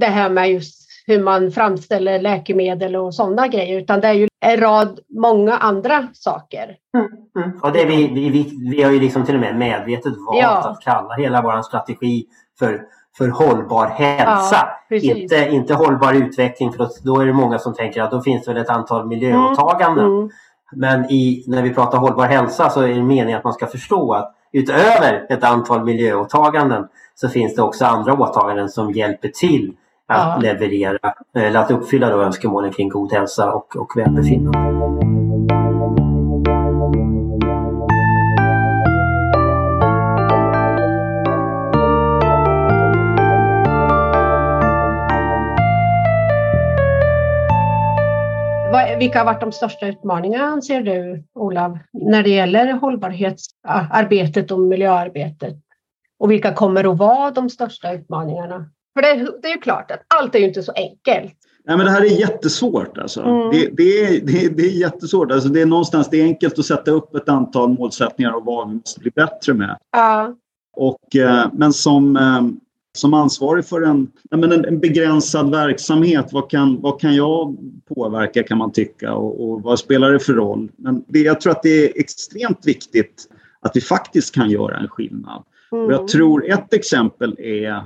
[0.00, 4.28] det här med just hur man framställer läkemedel och sådana grejer, utan det är ju
[4.44, 6.76] en rad, många andra saker.
[6.96, 7.08] Mm,
[7.46, 7.60] mm.
[7.62, 10.70] Och det vi, vi, vi, vi har ju liksom till och med medvetet valt ja.
[10.70, 12.26] att kalla hela vår strategi
[12.58, 12.80] för
[13.16, 14.68] för hållbar hälsa.
[14.88, 18.44] Ja, inte, inte hållbar utveckling för då, är det många som tänker att då finns
[18.44, 20.06] det väl ett antal miljöåtaganden.
[20.06, 20.18] Mm.
[20.18, 20.30] Mm.
[20.72, 24.12] Men i, när vi pratar hållbar hälsa så är det meningen att man ska förstå
[24.12, 29.72] att utöver ett antal miljöåtaganden så finns det också andra åtaganden som hjälper till
[30.06, 34.84] att leverera eller att uppfylla då önskemålen kring god hälsa och, och välbefinnande.
[48.98, 55.54] vilka har varit de största utmaningarna anser du, Olav, när det gäller hållbarhetsarbetet och miljöarbetet?
[56.18, 58.70] Och vilka kommer att vara de största utmaningarna?
[58.94, 61.34] För det, det är ju klart att allt är ju inte så enkelt.
[61.66, 62.98] Nej, men det här är jättesvårt.
[62.98, 63.20] Alltså.
[63.20, 63.50] Mm.
[63.50, 65.32] Det, det, är, det, det, är jättesvårt.
[65.32, 68.68] Alltså, det är någonstans det är enkelt att sätta upp ett antal målsättningar och vad
[68.68, 69.76] vi måste bli bättre med.
[69.92, 70.34] Ja.
[70.76, 72.42] Och, eh, men som, eh,
[72.92, 77.56] som ansvarig för en, men en, en, begränsad verksamhet, vad kan, vad kan jag
[77.94, 80.68] påverka kan man tycka och, och, vad spelar det för roll?
[80.76, 83.28] Men det, jag tror att det är extremt viktigt
[83.60, 85.42] att vi faktiskt kan göra en skillnad.
[85.72, 85.84] Mm.
[85.84, 87.84] Och jag tror ett exempel är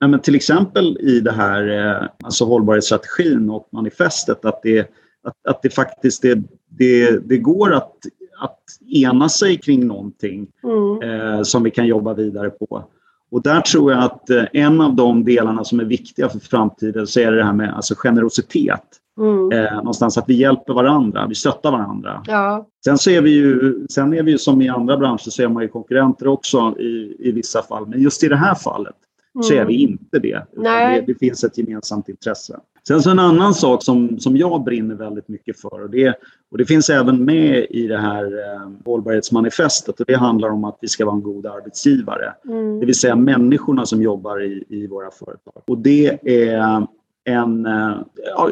[0.00, 4.80] Nej, men till exempel i det här eh, alltså hållbarhetsstrategin och manifestet att det,
[5.24, 6.38] att, att det faktiskt det,
[6.68, 7.96] det, det går att,
[8.40, 8.60] att
[8.94, 11.02] ena sig kring någonting mm.
[11.02, 12.84] eh, som vi kan jobba vidare på.
[13.30, 17.06] Och där tror jag att eh, en av de delarna som är viktiga för framtiden
[17.06, 18.84] så är det här med alltså generositet.
[19.18, 19.52] Mm.
[19.52, 22.22] Eh, någonstans att vi hjälper varandra, vi stöttar varandra.
[22.26, 22.66] Ja.
[22.84, 25.48] Sen, så är vi ju, sen är vi ju som i andra branscher så är
[25.48, 27.86] man ju konkurrenter också i, i vissa fall.
[27.86, 28.94] Men just i det här fallet
[29.34, 29.42] mm.
[29.42, 29.92] så är vi mm.
[29.92, 30.46] inte det.
[30.56, 31.04] det.
[31.06, 32.60] Det finns ett gemensamt intresse.
[32.88, 36.14] Sen så en annan sak som, som jag brinner väldigt mycket för och det,
[36.50, 40.78] och det finns även med i det här eh, hållbarhetsmanifestet och det handlar om att
[40.80, 42.34] vi ska vara en god arbetsgivare.
[42.48, 42.80] Mm.
[42.80, 45.62] Det vill säga människorna som jobbar i, i våra företag.
[45.66, 46.86] Och det är
[47.24, 47.96] en, eh,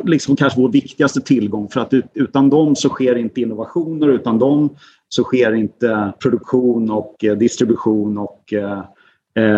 [0.05, 4.71] liksom kanske vår viktigaste tillgång för att utan dem så sker inte innovationer, utan dem
[5.09, 8.85] så sker inte produktion och eh, distribution och Eh,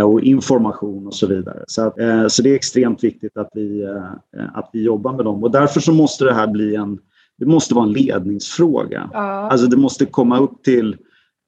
[0.05, 1.64] och information och så vidare.
[1.66, 5.25] Så, att, eh, så det är extremt viktigt att vi, eh, att vi jobbar med
[5.25, 6.99] dem och därför så måste det här bli en,
[7.38, 9.11] det måste vara en ledningsfråga.
[9.12, 9.21] Ja.
[9.51, 10.97] Alltså det måste komma upp till,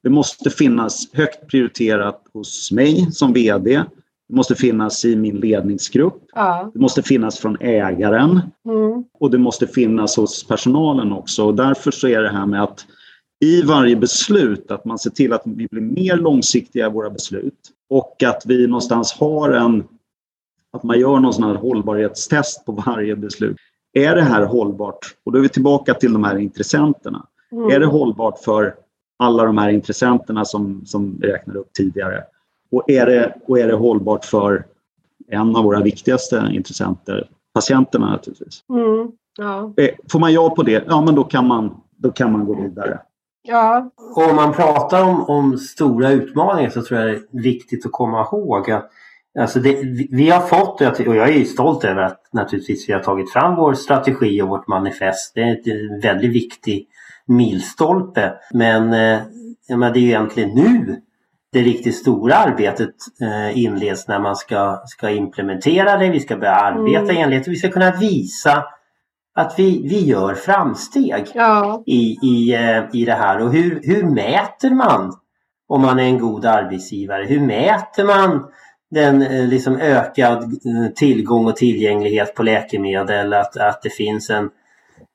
[0.03, 3.83] det måste finnas högt prioriterat hos mig som VD.
[4.29, 6.23] Det måste finnas i min ledningsgrupp.
[6.35, 6.71] Ja.
[6.73, 8.31] Det måste finnas från ägaren.
[8.69, 9.03] Mm.
[9.19, 11.45] Och det måste finnas hos personalen också.
[11.45, 12.85] Och därför så är det här med att
[13.43, 17.59] i varje beslut att man ser till att vi blir mer långsiktiga i våra beslut
[17.93, 19.83] och att vi någonstans har en
[20.71, 23.57] att man gör någon sån här hållbarhetstest på varje beslut.
[23.93, 24.99] Är det här hållbart?
[25.23, 27.25] Och då är vi tillbaka till de här intressenterna.
[27.51, 27.69] Mm.
[27.69, 28.75] Är det hållbart för
[29.19, 32.23] alla de här intressenterna som, som vi räknade upp tidigare?
[32.71, 34.65] Och är, det, och är det hållbart för
[35.27, 38.63] en av våra viktigaste intressenter, patienterna naturligtvis?
[38.69, 39.11] Mm.
[39.37, 39.73] Ja.
[39.77, 42.61] Eh, får man ja på det, ja men då kan man, då kan man gå
[42.61, 42.99] vidare.
[43.43, 43.91] Ja.
[44.15, 48.21] Om man pratar om, om stora utmaningar så tror jag det är viktigt att komma
[48.21, 48.89] ihåg att
[49.39, 49.79] alltså det,
[50.11, 53.73] vi har fått, och jag är stolt över att naturligtvis vi har tagit fram vår
[53.73, 55.31] strategi och vårt manifest.
[55.35, 56.87] Det är en väldigt viktig
[57.25, 58.33] milstolpe.
[58.53, 59.21] Men, eh,
[59.69, 61.01] men det är ju egentligen nu
[61.51, 66.09] det riktigt stora arbetet eh, inleds när man ska, ska implementera det.
[66.09, 67.41] Vi ska börja arbeta mm.
[67.41, 68.65] och vi ska kunna visa
[69.35, 71.83] att vi, vi gör framsteg ja.
[71.85, 73.41] i, i, eh, i det här.
[73.41, 75.13] Och hur, hur mäter man
[75.67, 77.25] om man är en god arbetsgivare?
[77.25, 78.45] Hur mäter man
[78.91, 83.33] den eh, liksom ökad eh, tillgång och tillgänglighet på läkemedel?
[83.33, 84.49] Att, att det finns en,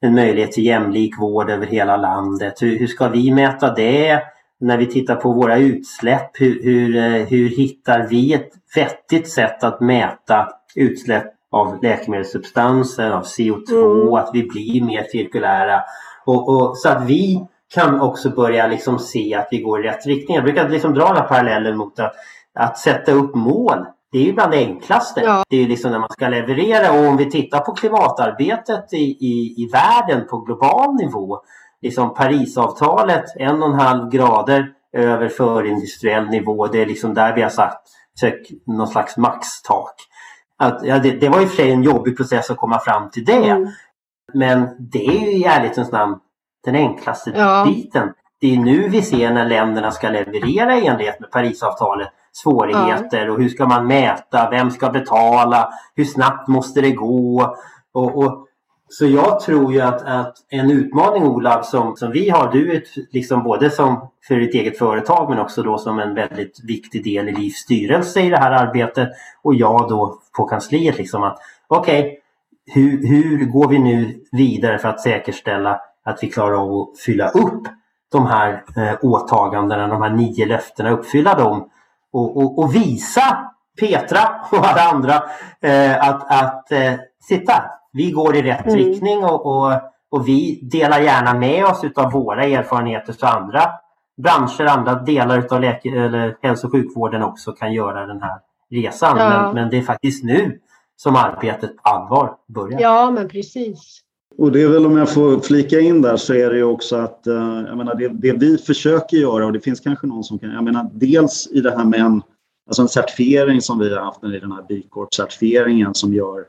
[0.01, 2.63] en möjlighet till jämlik vård över hela landet.
[2.63, 4.23] Hur, hur ska vi mäta det?
[4.61, 9.81] När vi tittar på våra utsläpp, hur, hur, hur hittar vi ett vettigt sätt att
[9.81, 14.15] mäta utsläpp av läkemedelssubstanser, av CO2, mm.
[14.15, 15.81] att vi blir mer cirkulära.
[16.25, 20.07] Och, och, så att vi kan också börja liksom se att vi går i rätt
[20.07, 20.35] riktning.
[20.35, 22.13] Jag brukar liksom dra den här parallellen mot att,
[22.55, 23.87] att sätta upp mål.
[24.13, 25.21] Det är ju bland det enklaste.
[25.21, 25.45] Ja.
[25.49, 28.97] Det är ju liksom när man ska leverera och om vi tittar på klimatarbetet i,
[28.97, 31.39] i, i världen på global nivå.
[31.83, 36.67] Liksom Parisavtalet, en och en halv grader över förindustriell nivå.
[36.67, 37.89] Det är liksom där vi har sagt
[38.67, 39.95] någon slags maxtak.
[40.59, 43.11] Att, ja, det, det var i och för sig en jobbig process att komma fram
[43.11, 43.49] till det.
[43.49, 43.69] Mm.
[44.33, 46.19] Men det är ju i ärlighetens namn
[46.65, 47.65] den enklaste ja.
[47.65, 48.13] biten.
[48.41, 53.33] Det är nu vi ser när länderna ska leverera i enlighet med Parisavtalet svårigheter ja.
[53.33, 57.57] och hur ska man mäta, vem ska betala, hur snabbt måste det gå?
[57.93, 58.48] Och, och
[58.89, 62.83] så jag tror ju att, att en utmaning Olav som, som vi har, du är
[63.11, 67.29] liksom både som för ditt eget företag men också då som en väldigt viktig del
[67.29, 69.09] i LIFs styrelse i det här arbetet.
[69.43, 72.17] Och jag då på kansliet liksom att okej, okay,
[72.75, 77.29] hur, hur går vi nu vidare för att säkerställa att vi klarar av att fylla
[77.29, 77.63] upp
[78.13, 81.71] de här eh, åtagandena, de här nio löftena, uppfylla dem?
[82.13, 84.21] Och, och, och visa Petra
[84.53, 85.15] och alla andra
[85.61, 86.95] eh, att, att eh,
[87.29, 87.65] sitta,
[87.99, 88.79] vi går i rätt mm.
[88.79, 89.73] riktning och, och,
[90.11, 93.63] och, vi delar gärna med oss av våra erfarenheter så andra
[94.23, 98.39] branscher, andra delar av läke eller hälso och sjukvården också kan göra den här
[98.71, 99.17] resan.
[99.19, 99.29] Ja.
[99.29, 100.59] Men, men det är faktiskt nu
[100.97, 102.81] som arbetet på allvar börjar.
[102.81, 104.01] Ja, men precis.
[104.39, 106.97] Och det är väl om jag får flika in där så är det ju också
[106.97, 107.35] att eh,
[107.67, 110.65] jag menar, det, det, vi försöker göra och det finns kanske någon som kan, jag
[110.65, 112.23] menar dels i det här med en,
[112.67, 116.45] alltså en certifiering som vi har haft i den här B Corp-certifieringen som gör eh,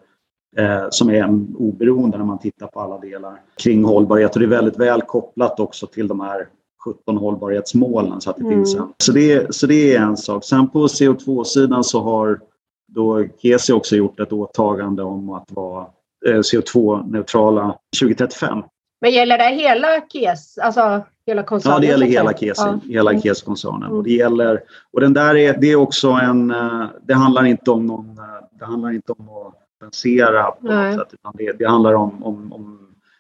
[0.89, 4.79] som är oberoende när man tittar på alla delar kring hållbarhet och det är väldigt
[4.79, 6.47] väl kopplat också till de här
[6.85, 8.53] 17 hållbarhetsmålen så att det mm.
[8.53, 8.93] finns en.
[8.97, 10.43] Så det, så det är en sak.
[10.45, 12.39] Sen på CO2-sidan så har
[12.87, 15.85] då Kesi också gjort ett åtagande om att vara
[16.25, 18.63] Eh, CO2-neutrala 2035.
[19.01, 21.75] Men gäller det hela KES, alltså hela koncernen?
[21.75, 22.79] Ja, det gäller hela KES, ja.
[22.89, 23.21] hela mm.
[23.21, 23.83] KES-koncernen.
[23.83, 23.97] Mm.
[23.97, 24.61] Och det gäller,
[24.93, 28.23] och den där är, det är också en, eh, det handlar inte om någon, eh,
[28.59, 32.79] det handlar inte om att kompensera på något sätt, det, det handlar om, om, om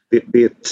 [0.09, 0.67] det, det, är ett,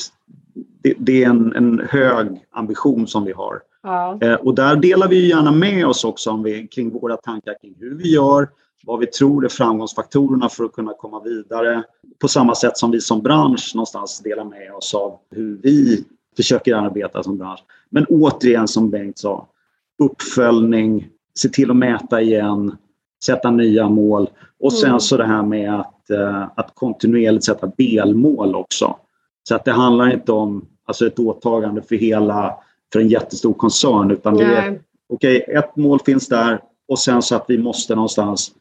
[0.84, 3.62] det, det, är en, en hög ambition som vi har.
[3.84, 4.18] Ja.
[4.22, 7.76] Eh, och där delar vi gärna med oss också om vi, kring våra tankar kring
[7.80, 8.50] hur vi gör,
[8.84, 11.84] vad vi tror är framgångsfaktorerna för att kunna komma vidare.
[12.20, 16.04] På samma sätt som vi som bransch någonstans delar med oss av hur vi
[16.36, 17.64] försöker arbeta som bransch.
[17.90, 19.48] Men återigen som Bengt sa,
[20.04, 22.78] uppföljning, se till att mäta igen,
[23.26, 25.00] sätta nya mål och sen mm.
[25.00, 28.96] så det här med att, uh, att kontinuerligt sätta delmål också.
[29.50, 32.56] Så att det handlar inte om alltså ett åtagande för hela,
[32.94, 37.22] för en jättestor koncern utan det är okej, okay, ett mål finns där och sen
[37.22, 38.52] så att vi måste någonstans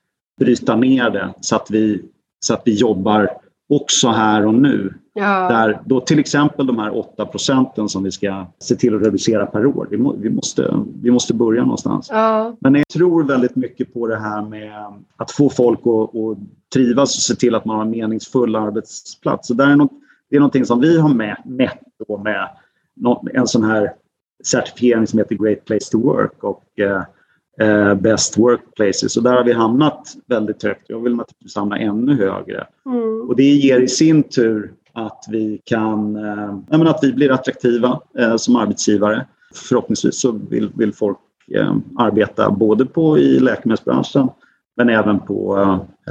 [0.41, 2.03] bryta ner det så att vi,
[2.41, 3.31] så att vi jobbar
[3.69, 4.95] också här och nu.
[5.13, 5.49] Ja.
[5.49, 9.47] Där då till exempel de här 8 procenten som vi ska se till att reducera
[9.47, 9.89] per år.
[9.91, 12.09] Vi, må, vi, måste, vi måste börja någonstans.
[12.11, 12.57] Ja.
[12.61, 14.73] Men jag tror väldigt mycket på det här med
[15.17, 16.39] att få folk att, att
[16.75, 19.49] trivas och se till att man har en meningsfull arbetsplats.
[19.49, 19.93] Så där är något,
[20.31, 21.81] det är någonting som vi har mätt
[22.19, 22.49] med
[23.35, 23.93] en sån här
[24.45, 26.45] certifiering som heter Great Place to Work.
[26.45, 27.03] Och, eh,
[27.61, 29.17] eh, Best Workplaces.
[29.17, 30.85] Och där har vi hamnat väldigt högt.
[30.87, 32.67] Jag vill naturligtvis hamna ännu högre.
[32.87, 33.29] Mm.
[33.29, 36.17] Och det ger i sin tur att vi kan,
[36.71, 39.27] eh, att vi blir attraktiva eh, som arbetsgivare.
[39.55, 41.19] Förhoppningsvis så vill, vill folk
[41.55, 44.29] eh, arbeta både på, i läkemedelsbranschen
[44.77, 45.59] men även på,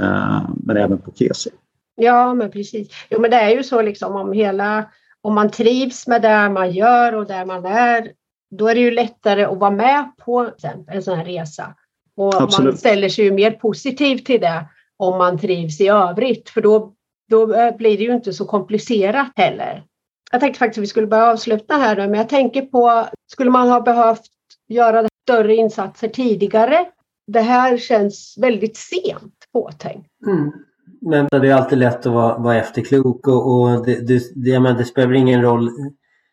[0.00, 1.50] eh, men även på KESI.
[1.96, 2.88] Ja, men precis.
[3.10, 4.84] Jo, men det är ju så liksom om hela
[5.22, 8.10] om man trivs med det man gör och där man är
[8.50, 10.50] då är det ju lättare att vara med på
[10.88, 11.74] en sån här resa.
[12.16, 12.72] Och Absolut.
[12.72, 16.92] man ställer sig ju mer positiv till det om man trivs i övrigt, för då,
[17.30, 17.46] då
[17.78, 19.84] blir det ju inte så komplicerat heller.
[20.32, 23.68] Jag tänkte faktiskt att vi skulle börja avsluta här, men jag tänker på, skulle man
[23.68, 24.22] ha behövt
[24.68, 26.86] göra större insatser tidigare?
[27.26, 30.10] Det här känns väldigt sent påtänkt.
[30.26, 30.52] Mm.
[31.00, 34.76] Men det är alltid lätt att vara, vara efterklok och, och det, det, det, men
[34.76, 35.70] det spelar ingen roll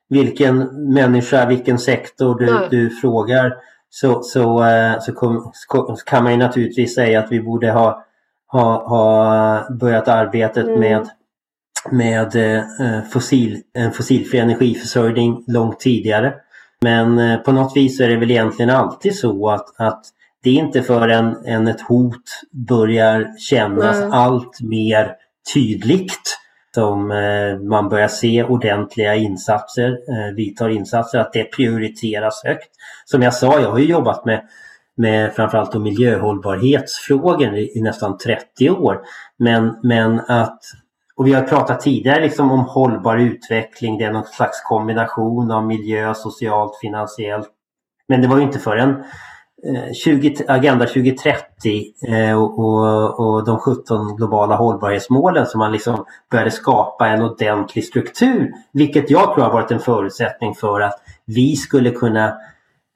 [0.10, 0.58] vilken
[0.94, 3.54] människa, vilken sektor du, du frågar
[3.90, 8.06] så, så, eh, så, kom, så, kan man ju naturligtvis säga att vi borde ha,
[8.48, 10.80] ha, ha börjat arbetet mm.
[10.80, 11.10] med,
[11.92, 16.34] med eh, fossil, en fossilfri energiförsörjning långt tidigare.
[16.82, 20.06] Men eh, på något vis är det väl egentligen alltid så att, att
[20.44, 24.12] det är inte förrän en ett hot börjar kännas mm.
[24.12, 25.16] allt mer
[25.54, 26.38] tydligt
[26.76, 32.70] som eh, man börjar se ordentliga insatser, eh, vidtar insatser, att det prioriteras högt.
[33.06, 34.42] Som jag sa, jag har ju jobbat med,
[34.98, 39.02] med framförallt miljöhållbarhetsfrågor i, i nästan 30 år.
[39.38, 40.60] Men, men att
[41.16, 45.66] och vi har pratat tidigare liksom om hållbar utveckling, det är någon slags kombination av
[45.66, 47.50] miljö, socialt, finansiellt.
[48.08, 49.04] Men det var ju inte förrän
[49.94, 56.52] 20, eh, Agenda 2030 eh, och, och, de 17 globala hållbarhetsmålen som man liksom började
[56.52, 58.52] skapa en ordentlig struktur.
[58.74, 62.28] Vilket jag tror har varit en förutsättning för att vi skulle kunna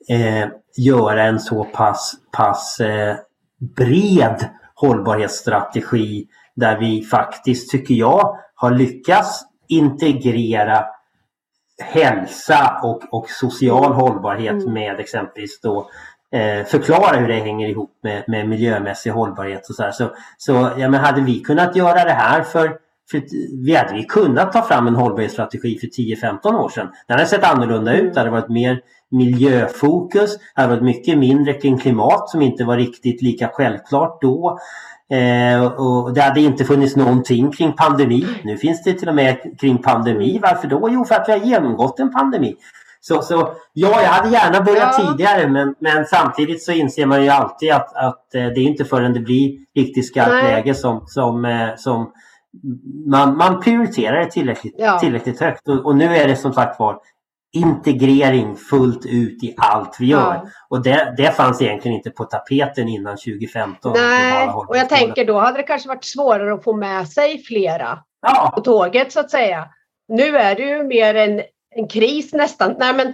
[0.10, 3.16] eh, göra en så pass, pass eh,
[3.76, 10.86] bred hållbarhetsstrategi där vi faktiskt, tycker jag, har lyckats integrera
[11.84, 14.74] hälsa och, och social hållbarhet mm.
[14.74, 15.90] med exempelvis då
[16.34, 19.70] Eh, förklara hur det hänger ihop med, med miljömässig hållbarhet.
[19.70, 19.92] Och så här.
[19.92, 22.76] Så, så ja, men hade vi kunnat göra det här för,
[23.12, 23.22] för
[23.66, 26.88] vi hade vi kunnat ta fram en hållbarhetsstrategi för 10-15 år sedan.
[27.08, 28.14] Den hade sett annorlunda ut.
[28.14, 30.38] Det hade varit mer miljöfokus.
[30.38, 34.60] Det hade varit mycket mindre kring klimat som inte var riktigt lika självklart då.
[35.12, 38.28] Eh, och det hade inte funnits någonting kring pandemi.
[38.44, 40.40] Nu finns det till och med kring pandemi.
[40.42, 40.90] Varför då?
[40.92, 42.56] Jo, för att vi har genomgått en pandemi.
[43.08, 45.06] Så, så ja, jag hade gärna börjat ja.
[45.06, 48.86] tidigare men, men samtidigt så inser man ju alltid att, att eh, det är inte
[48.86, 52.12] förrän det blir riktigt skarpt läge som, som, eh, som
[53.08, 55.00] man, man prioriterar det tillräckligt, ja.
[55.00, 55.68] tillräckligt högt.
[55.68, 57.00] Och, och, nu är det som sagt var
[57.54, 60.34] integrering fullt ut i allt vi gör.
[60.34, 60.50] Ja.
[60.70, 63.94] Och det, det fanns egentligen inte på tapeten innan 2015.
[63.96, 68.00] Nej, och jag tänker då hade det kanske varit svårare att få med sig flera
[68.22, 68.52] ja.
[68.56, 69.68] på tåget så att säga.
[70.08, 71.42] Nu är det ju mer en,
[71.78, 72.76] en kris nästan.
[72.80, 73.14] Nej, men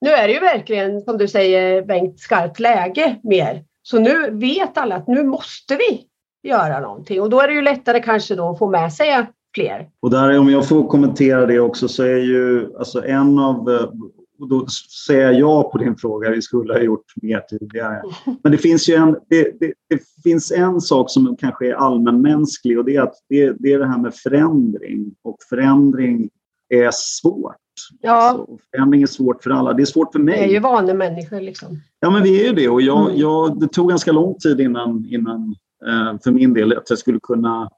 [0.00, 3.64] nu är det ju verkligen som du säger Bengt skarpt läge mer.
[3.82, 6.04] Så nu vet alla att nu måste vi
[6.48, 9.88] göra någonting och då är det ju lättare kanske då att få med sig fler.
[10.00, 13.90] Och där, om jag får kommentera det också, så är ju alltså en av eh,
[14.38, 14.66] och då
[15.06, 18.02] säger jag ja på din fråga, vi skulle ha gjort mer tidigare.
[18.42, 22.78] Men det finns ju en, det, det, det finns en sak som kanske är allmänmänsklig
[22.78, 25.14] och det är att det, det, är det här med förändring.
[25.22, 26.30] Och förändring
[26.68, 27.56] är svårt.
[28.00, 28.12] Ja.
[28.12, 29.72] Alltså, förändring är svårt för alla.
[29.72, 30.38] Det är svårt för mig.
[30.38, 31.40] Vi är ju vanemänniskor.
[31.40, 31.80] Liksom.
[32.00, 32.68] Ja, men vi är ju det.
[32.68, 33.20] Och jag, mm.
[33.20, 35.54] jag, det tog ganska lång tid innan, innan
[35.86, 37.70] eh, för min del att jag skulle kunna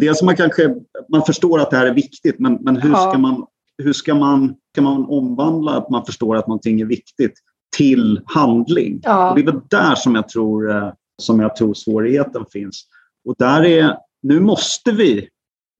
[0.00, 0.74] Dels man kanske
[1.08, 3.46] man förstår att det här är viktigt, men, men hur, ska man,
[3.82, 7.34] hur ska man, ska man omvandla att man förstår att någonting är viktigt
[7.76, 9.00] till handling?
[9.02, 9.32] Ja.
[9.34, 12.86] Det är väl där som jag, tror, eh, som jag tror svårigheten finns.
[13.28, 15.28] Och där är, nu måste vi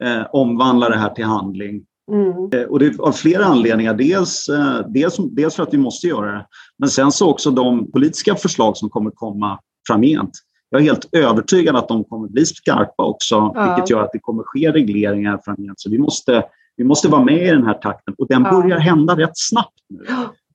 [0.04, 1.84] eh, omvandla det här till handling.
[2.10, 2.50] Mm.
[2.52, 3.94] Eh, och det är av flera anledningar.
[3.94, 6.46] Dels, eh, dels, dels för att vi måste göra det,
[6.78, 10.32] men sen så också de politiska förslag som kommer komma framgent
[10.72, 13.74] jag är helt övertygad att de kommer bli skarpa också, ja.
[13.74, 15.80] vilket gör att det kommer ske regleringar framgent.
[15.80, 16.44] Så vi måste,
[16.76, 20.04] vi måste vara med i den här takten och den börjar hända rätt snabbt nu.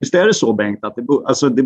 [0.00, 1.62] Visst är det så Bengt, att det, alltså det,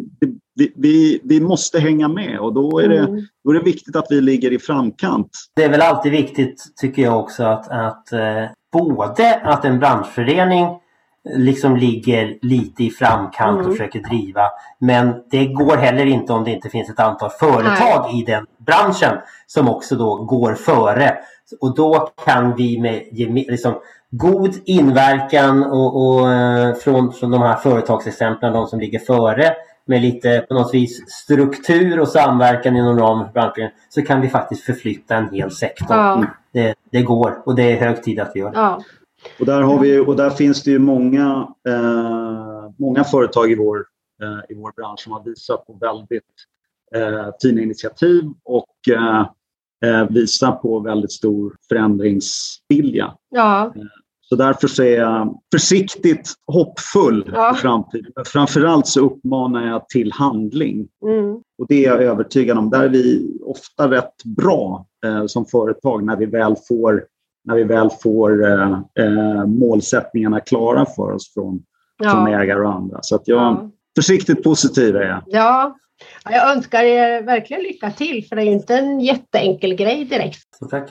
[0.55, 3.27] det, vi, vi måste hänga med och då är, det, mm.
[3.45, 5.31] då är det viktigt att vi ligger i framkant.
[5.57, 10.67] Det är väl alltid viktigt tycker jag också att, att eh, både att en branschförening
[11.37, 13.67] liksom ligger lite i framkant mm.
[13.67, 14.43] och försöker driva.
[14.79, 18.21] Men det går heller inte om det inte finns ett antal företag Nej.
[18.21, 21.19] i den branschen som också då går före.
[21.61, 23.75] Och då kan vi med liksom,
[24.11, 30.03] god inverkan och, och eh, från, från de här företagsexemplen, de som ligger före med
[30.03, 34.63] lite på något vis struktur och samverkan inom ramen för branschen så kan vi faktiskt
[34.63, 35.97] förflytta en hel sektor.
[35.97, 36.25] Ja.
[36.53, 38.53] Det, det, går och det är hög tid att vi gör.
[38.55, 38.81] Ja.
[39.41, 43.77] Och där, har vi, och där finns det ju många, eh, många företag i vår,
[44.23, 46.23] eh, i vår bransch som har visat på väldigt
[46.95, 48.67] eh, fina initiativ och
[49.85, 53.15] eh, visar på väldigt stor förändringsvilja.
[53.31, 53.73] Ja.
[53.77, 53.83] Eh,
[54.21, 57.55] så därför är jag försiktigt hoppfull ja.
[57.55, 58.13] för framtiden.
[58.17, 60.89] Men framförallt så uppmanar jag till handling.
[61.07, 61.35] Mm.
[61.35, 62.71] Och det är jag övertygad om.
[62.71, 67.05] Där är vi ofta rätt bra eh, som företag när vi väl får
[67.45, 71.63] när vi väl får eh, eh, målsättningarna klara för oss från,
[72.03, 72.11] ja.
[72.11, 72.99] från ägare och andra.
[73.03, 73.71] Så att jag ja.
[73.97, 75.23] försiktigt positiv är jag.
[75.27, 75.77] Ja.
[76.25, 80.71] Jag önskar er verkligen lycka till för det är inte en jätteenkel grej direkt.
[80.71, 80.91] Tack.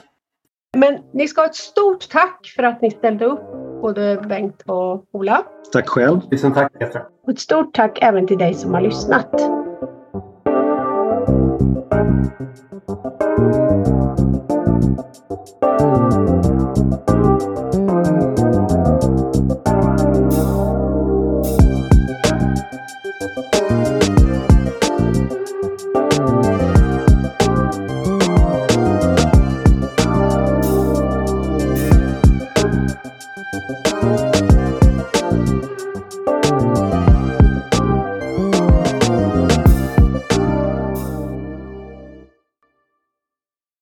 [0.76, 3.52] Men ni ska ha ett stort tack för att ni ställde upp,
[3.82, 5.42] både Bengt och Ola.
[5.72, 6.20] Tack själv.
[6.30, 7.02] Tusen tack Petra.
[7.22, 9.34] Och ett stort tack även till dig som har lyssnat.